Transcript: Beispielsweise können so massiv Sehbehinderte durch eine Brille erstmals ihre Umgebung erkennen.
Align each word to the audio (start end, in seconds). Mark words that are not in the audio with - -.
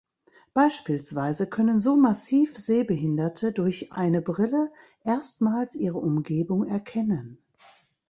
Beispielsweise 0.55 1.45
können 1.45 1.79
so 1.79 1.95
massiv 1.95 2.57
Sehbehinderte 2.57 3.51
durch 3.51 3.91
eine 3.93 4.23
Brille 4.23 4.71
erstmals 5.03 5.75
ihre 5.75 5.99
Umgebung 5.99 6.65
erkennen. 6.65 7.37